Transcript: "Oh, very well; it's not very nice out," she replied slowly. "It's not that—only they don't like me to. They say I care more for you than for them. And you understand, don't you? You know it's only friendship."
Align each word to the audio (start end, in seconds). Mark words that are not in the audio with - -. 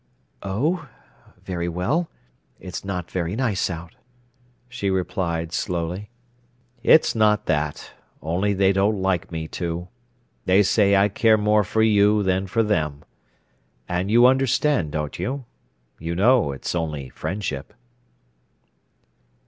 "Oh, 0.41 0.89
very 1.43 1.69
well; 1.69 2.09
it's 2.59 2.83
not 2.83 3.11
very 3.11 3.35
nice 3.35 3.69
out," 3.69 3.93
she 4.67 4.89
replied 4.89 5.53
slowly. 5.53 6.09
"It's 6.81 7.13
not 7.13 7.45
that—only 7.45 8.55
they 8.55 8.73
don't 8.73 8.99
like 8.99 9.31
me 9.31 9.47
to. 9.49 9.89
They 10.45 10.63
say 10.63 10.95
I 10.95 11.07
care 11.07 11.37
more 11.37 11.63
for 11.63 11.83
you 11.83 12.23
than 12.23 12.47
for 12.47 12.63
them. 12.63 13.03
And 13.87 14.09
you 14.09 14.25
understand, 14.25 14.91
don't 14.93 15.19
you? 15.19 15.45
You 15.99 16.15
know 16.15 16.51
it's 16.51 16.73
only 16.73 17.09
friendship." 17.09 17.71